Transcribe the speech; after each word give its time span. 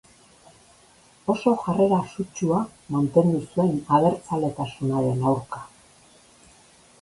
Oso 1.33 1.51
jarrera 1.65 1.99
sutsua 2.13 2.61
mantendu 2.95 3.43
zuen 3.51 3.77
abertzaletasunaren 3.99 5.23
aurka. 5.35 5.63